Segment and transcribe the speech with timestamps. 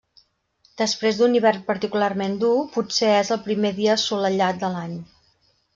[0.81, 5.03] Després d'un hivern particularment dur, potser és el primer dia assolellat de l'any.